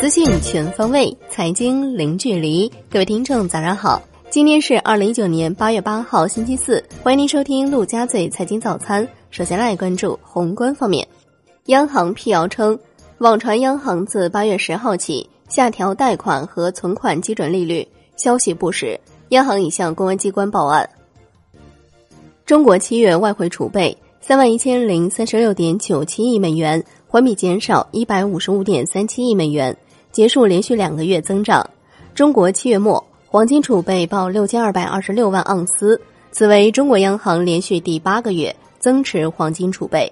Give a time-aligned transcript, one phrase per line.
[0.00, 2.68] 资讯全方位，财经零距离。
[2.90, 4.02] 各位听众，早上好！
[4.28, 6.82] 今天是二零一九年八月八号，星期四。
[7.02, 9.06] 欢迎您收听陆家嘴财经早餐。
[9.30, 11.06] 首先来关注宏观方面，
[11.66, 12.78] 央行辟谣称，
[13.18, 17.86] 网传央行自八月十号起下调贷款和存款基准利率，
[18.16, 18.98] 消息不实。
[19.28, 20.88] 央行已向公安机关报案。
[22.46, 29.76] 中国七月外汇储备三万一千零三十六点九七亿美元，环比减少一百五十五点三七亿美元。
[30.10, 31.68] 结束连续两个月增长。
[32.14, 36.00] 中国七月末黄金储备报六千二百二十六万盎司，
[36.32, 40.10] 此为中国央行连续第八个月增持黄金储备。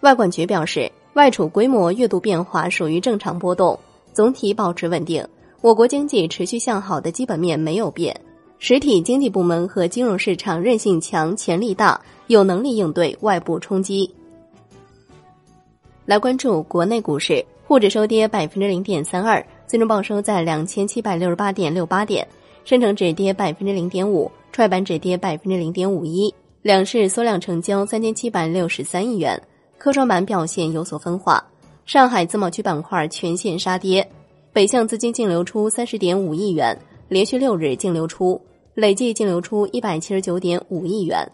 [0.00, 3.78] 外管局表示，外储规模月度变化属于正常波动，
[4.12, 5.26] 总体保持稳定。
[5.60, 8.18] 我国经济持续向好的基本面没有变，
[8.58, 14.10] 实体经济部门和金融市场韧性强、潜力大，有能力应对外部冲击。
[16.10, 17.40] 来关注国内股市。
[17.68, 22.26] 沪指收跌百分之零点三二，最终报收在两千七百六十八点六八点。
[22.64, 26.34] 深成指跌百分之零点五，创业板指跌百分之零点五一。
[26.62, 29.40] 两市缩量成交三千七百六十三亿元，
[29.78, 31.40] 科创板表现有所分化。
[31.86, 34.04] 上海自贸区板块全线杀跌，
[34.52, 38.40] 北向资金净流出三十点五亿元，连续六日净流出，
[38.74, 41.30] 累计净流出一百七十九点五亿元。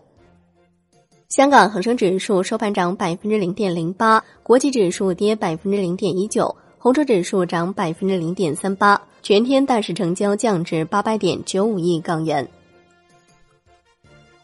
[1.29, 12.47] 香港恒生指数收盘涨百分之零点零八，国际指数跌百分之零点一九，红筹指数涨百分之零点三八，全天大市成交降至八百点九五亿港元。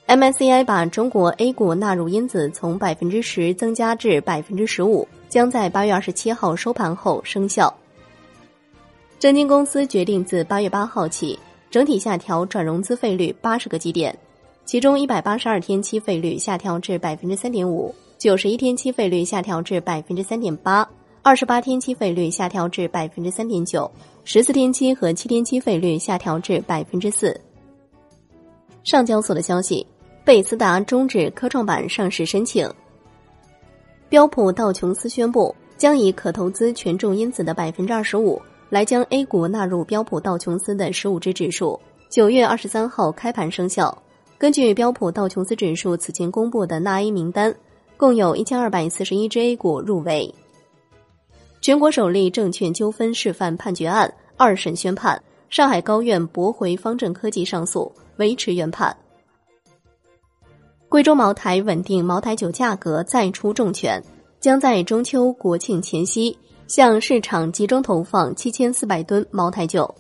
[0.09, 7.73] MSCI 把中国 A 股纳入因子从百分之十增加至百分之十五，将在八月二十七号收盘后生效。
[9.21, 11.39] 证金公司决定自八月八号起，
[11.71, 14.19] 整体下调转融资费率八十个基点。
[14.65, 20.89] 其中一百八十二天期费率下调至百分之三点五，九十一天期费率下调至百分之三点八，
[21.21, 23.91] 二十八天期费率下调至百分之三点九，
[24.25, 27.39] 十四天期和七天期费率下调至百分之四。
[28.85, 29.87] 上交所的消息，
[30.25, 32.69] 贝斯达终止科创板上市申请。
[34.09, 43.97] 标普道琼斯宣布，将以可投资权重因子的百分之二十五来将 A 股纳入标普道琼斯的十五只指数，九月二十三号开盘生效。
[44.43, 47.55] 根据标普道琼斯指数此前公布的纳 A 名单，
[47.97, 50.35] 共有一千二百四十一只 A 股入围。
[51.61, 58.97] 全国首例证券纠纷示范判决案二审宣判，上海高院驳回方正科技上诉，维持原判。
[60.89, 64.03] 贵州茅台稳定茅台酒价格再出重拳，
[64.41, 66.37] 将在中秋国庆前夕
[66.67, 69.95] 向市场集中投放七千四百吨茅台酒。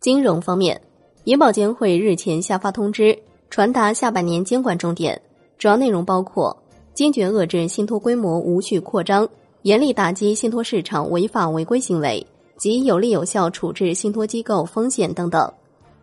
[0.00, 0.82] 金融方面。
[1.28, 3.18] 银保监会日前下发通知，
[3.50, 5.20] 传达下半年监管重点，
[5.58, 6.56] 主要内容包括
[6.94, 9.28] 坚决遏制信托规模无序扩张，
[9.60, 15.52] 严厉打击信托市场违法违规行为及有力有效处置信托机构风险等等。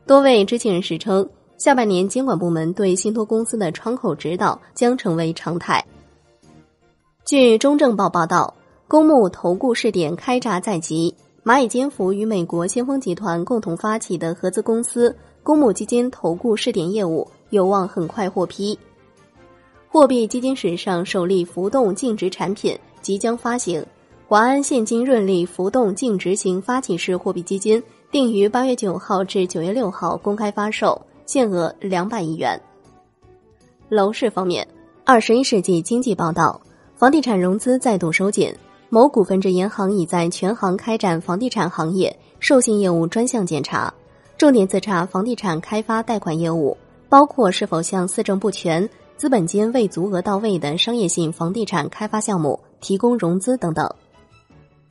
[0.05, 5.83] 多位知情人士称，下半年监管部门对信托公司的窗口指导将成为常态。
[7.25, 8.53] 据中证报报道，
[8.87, 11.15] 公募投顾试点开闸在即。
[11.45, 18.79] 蚂蚁金服与美国先锋集团共同发起的合资公司公募基金投顾试点业务有望很快获批。
[19.87, 23.85] 货币基金史上首例浮动净值产品即将发行，
[24.27, 32.59] 华安现金润利浮动净值型发起式货币基金定于八月九号至九月六号公开发售，限额两百亿元。
[33.87, 34.67] 楼市方面，
[35.03, 36.59] 二十一世纪经济报道，
[36.95, 38.51] 房地产融资再度收紧。
[38.95, 43.93] 某股份制银行已在全行开展房地产行业授信业务专项检查，
[44.37, 46.77] 重点自查房地产开发贷款业务，
[47.09, 53.85] 包括是否向四证不全、资本金未足额到位的商业性房地产开发项目提供融资等等。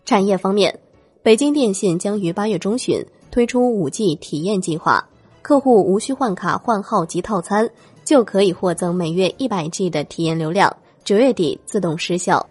[0.05, 0.79] 产业方面，
[1.23, 5.03] 北京电信将于八月中旬推出五 G 体验计划，
[5.41, 7.67] 客户无需换卡换号及套餐，
[8.05, 12.47] 就可以获赠每月一百 G 的体验流量，九月底自动失效。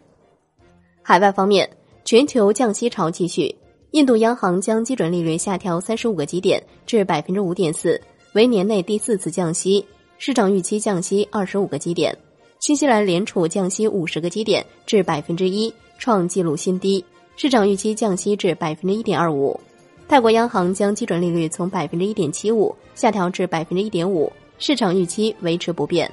[1.05, 1.69] 海外方面，
[2.05, 3.53] 全球降息潮继续。
[3.91, 8.01] 印度央行将基准利率下调三十五个基点至百分之五点四，
[8.33, 9.85] 为年内第四次降息，
[10.17, 12.17] 市场预期降息二十五个基点。
[12.59, 17.03] 新西兰联储降息五十个基点至百分之一，创纪录新低，
[17.35, 19.59] 市场预期降息至百分之一点二五。
[20.07, 26.09] 泰国央行将基准利率从百分之一点七五下调至百分之一点五，市场预期维持不变。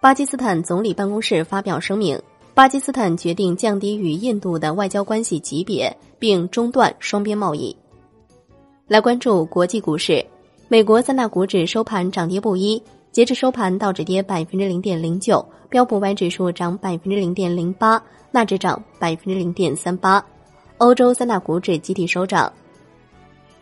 [0.00, 2.18] 巴基斯坦总理办公室发表声明。
[2.52, 7.74] 巴基斯坦决定降低与印度的外交关系级别，并中断双边贸易。
[8.88, 10.24] 来关注国际股市，
[10.68, 12.82] 美国三大股指收盘涨跌不一，
[13.12, 18.02] 截至收盘，道指跌百分之零点零九，标普五百指数涨百分之零点零八，
[18.32, 20.22] 纳指涨百分之零点三八。
[20.78, 22.52] 欧洲三大股指集体收涨。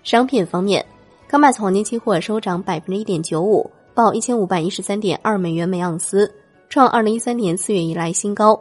[0.02, 0.84] 商品方面
[1.31, 6.32] ，COMEX 黄金期货收涨百分之一点九五，报一千五百一十三点二美元每盎司，
[6.70, 8.58] 创二零一三年四月以来新高。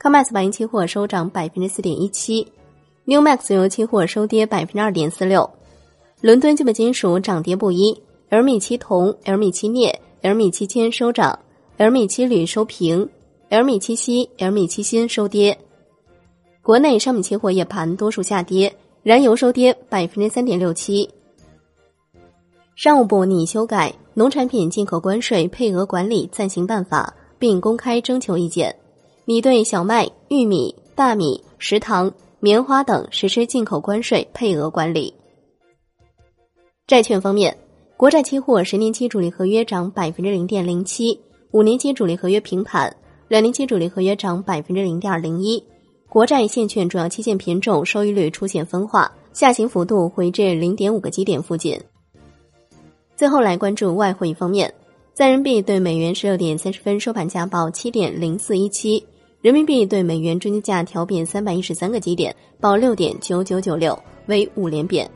[0.00, 2.46] COMEX 白银期货收涨百分之四点一七
[3.06, 5.50] ，Newmax 原油期货收跌百分之二点四六。
[6.20, 10.00] 伦敦基本金属涨跌不一，L 米七铜、L 米七镍。
[10.20, 11.38] L 米七铅收涨
[11.76, 13.08] ，L 米七铝收平
[13.50, 15.56] ，L 米七锡、L 米七锌收跌。
[16.60, 18.74] 国内商品期货夜盘多数下跌，
[19.04, 21.08] 燃油收跌百分之三点六七。
[22.74, 28.74] 商务部拟修改农产品进口关税配额管理暂行办法，并公开征求意见，
[29.30, 32.10] 拟对小麦、玉米、大米、食糖、
[32.40, 35.12] 棉花等实施进口关税配额管理。
[36.86, 37.54] 债券方面。
[37.98, 41.20] 国债期货十年期主力合约涨百分之零点零七，
[41.50, 42.96] 五年期主力合约平盘，
[43.28, 45.62] 两年期主力合约涨百分之零点零一。
[46.08, 51.78] 国债现券主要期限品种收益率出现分化，下行幅度回至零点五个基点附近。
[53.14, 54.72] 最后来关注外汇方面，
[55.12, 59.04] 在人民币对美元十六点三十分收盘价报七点零四一七，
[59.40, 63.96] 人民币对美元中间价调贬三百一十三个基点，报六点九九九六，
[64.26, 65.08] 为五连贬。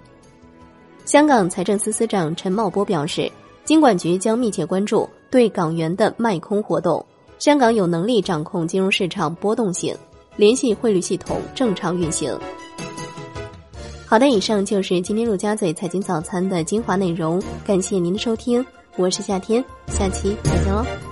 [1.05, 3.29] 香港财政司司长陈茂波表示，
[3.65, 7.05] 金管局将密切关注对港元的卖空活动。
[7.41, 9.93] 香港有能力掌控金融市场波动性，
[10.37, 12.33] 联系汇率系统正常运行。
[14.07, 18.65] 好的，以上就是今天陆家嘴财经早餐的精华内容，感谢您的收听，
[18.97, 21.12] 我是夏天，下期再见喽。